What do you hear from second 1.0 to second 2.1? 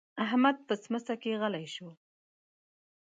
کې غلی شو.